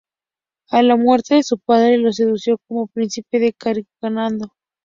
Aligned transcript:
A 0.71 0.81
la 0.81 0.95
muerte 0.95 1.35
de 1.35 1.43
su 1.43 1.59
padre, 1.59 1.99
lo 1.99 2.11
sucedió 2.11 2.57
como 2.67 2.87
príncipe 2.87 3.37
de 3.37 3.53
Carignano. 3.53 4.55